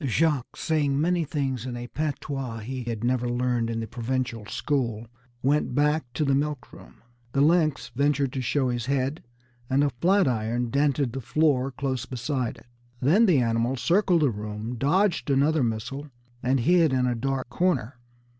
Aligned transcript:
Jacques, 0.03 0.55
saying 0.57 0.99
many 0.99 1.23
things 1.23 1.63
in 1.67 1.77
a 1.77 1.85
patois 1.85 2.57
he 2.61 2.85
had 2.85 3.03
never 3.03 3.29
learned 3.29 3.69
in 3.69 3.81
the 3.81 3.85
provincial 3.85 4.47
school, 4.47 5.05
went 5.43 5.75
back 5.75 6.11
to 6.13 6.25
the 6.25 6.33
milk 6.33 6.73
room. 6.73 7.03
The 7.33 7.41
lynx 7.41 7.89
ventured 7.95 8.33
to 8.33 8.41
show 8.41 8.69
his 8.69 8.87
head, 8.87 9.21
and 9.69 9.83
a 9.83 9.91
flat 10.01 10.27
iron 10.27 10.71
dented 10.71 11.13
the 11.13 11.21
floor 11.21 11.69
close 11.69 12.07
beside 12.07 12.57
it. 12.57 12.65
Then 12.99 13.27
the 13.27 13.37
animal 13.41 13.75
circled 13.75 14.23
the 14.23 14.31
room, 14.31 14.73
dodged 14.75 15.29
another 15.29 15.61
missile, 15.63 16.09
and 16.41 16.61
hid 16.61 16.93
in 16.93 17.05
a 17.05 17.13
dark 17.13 17.49
corner. 17.51 17.99